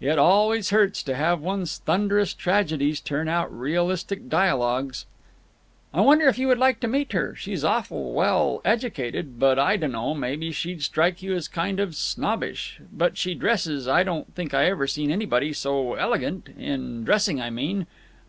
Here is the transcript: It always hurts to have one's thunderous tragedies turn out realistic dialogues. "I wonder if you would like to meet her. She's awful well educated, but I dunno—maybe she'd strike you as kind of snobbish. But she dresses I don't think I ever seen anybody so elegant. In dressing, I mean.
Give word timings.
It 0.00 0.20
always 0.20 0.70
hurts 0.70 1.02
to 1.02 1.16
have 1.16 1.40
one's 1.40 1.78
thunderous 1.78 2.32
tragedies 2.32 3.00
turn 3.00 3.26
out 3.26 3.52
realistic 3.52 4.28
dialogues. 4.28 5.04
"I 5.92 6.00
wonder 6.00 6.28
if 6.28 6.38
you 6.38 6.46
would 6.46 6.60
like 6.60 6.78
to 6.78 6.86
meet 6.86 7.10
her. 7.10 7.34
She's 7.34 7.64
awful 7.64 8.12
well 8.12 8.60
educated, 8.64 9.40
but 9.40 9.58
I 9.58 9.76
dunno—maybe 9.76 10.52
she'd 10.52 10.84
strike 10.84 11.24
you 11.24 11.34
as 11.34 11.48
kind 11.48 11.80
of 11.80 11.96
snobbish. 11.96 12.78
But 12.92 13.18
she 13.18 13.34
dresses 13.34 13.88
I 13.88 14.04
don't 14.04 14.32
think 14.36 14.54
I 14.54 14.66
ever 14.66 14.86
seen 14.86 15.10
anybody 15.10 15.52
so 15.52 15.94
elegant. 15.94 16.50
In 16.56 17.02
dressing, 17.02 17.40
I 17.40 17.50
mean. 17.50 17.88